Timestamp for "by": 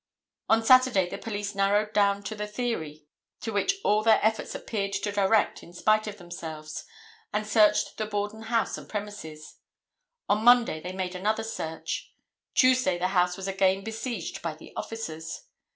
14.41-14.55